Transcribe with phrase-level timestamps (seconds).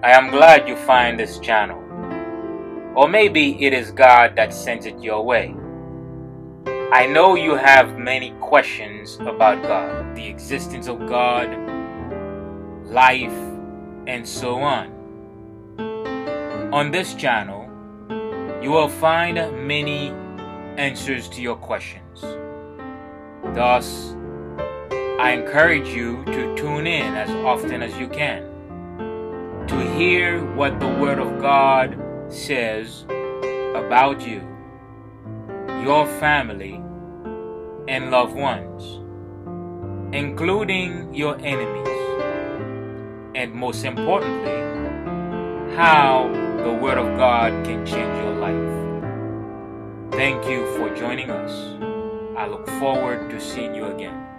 [0.00, 1.82] I am glad you find this channel.
[2.94, 5.56] Or maybe it is God that sends it your way.
[6.92, 11.50] I know you have many questions about God, the existence of God,
[12.84, 13.36] life,
[14.06, 14.92] and so on.
[16.72, 17.68] On this channel,
[18.62, 19.34] you will find
[19.66, 20.10] many
[20.80, 22.20] answers to your questions.
[23.52, 24.14] Thus,
[25.18, 28.57] I encourage you to tune in as often as you can
[29.68, 31.96] to hear what the Word of God
[32.28, 33.04] says
[33.74, 34.40] about you,
[35.84, 36.82] your family,
[37.86, 39.00] and loved ones,
[40.14, 41.88] including your enemies,
[43.34, 44.58] and most importantly,
[45.76, 46.28] how
[46.64, 50.12] the Word of God can change your life.
[50.12, 51.52] Thank you for joining us.
[52.36, 54.37] I look forward to seeing you again.